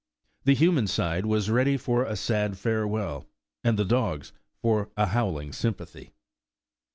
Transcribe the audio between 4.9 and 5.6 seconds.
a howling